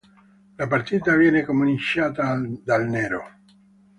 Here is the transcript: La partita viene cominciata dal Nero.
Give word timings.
La 0.57 0.65
partita 0.65 1.15
viene 1.15 1.43
cominciata 1.45 2.41
dal 2.63 2.87
Nero. 2.87 3.23